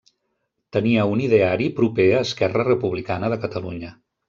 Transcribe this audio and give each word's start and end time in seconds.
Tenia 0.77 1.03
un 1.17 1.21
ideari 1.25 1.69
proper 1.81 2.07
a 2.15 2.23
Esquerra 2.29 2.67
Republicana 2.71 3.33
de 3.37 3.41
Catalunya. 3.47 3.97